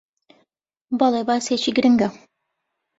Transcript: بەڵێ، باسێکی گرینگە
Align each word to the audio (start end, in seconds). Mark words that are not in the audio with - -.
بەڵێ، 0.99 1.21
باسێکی 1.27 1.71
گرینگە 1.77 2.09